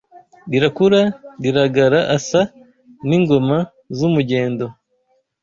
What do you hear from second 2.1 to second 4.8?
Asa n’ingoma z’umugendo